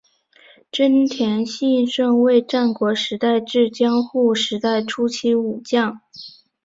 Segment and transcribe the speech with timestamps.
[0.71, 6.01] 真田信胜为战国时代至江户时代初期武将。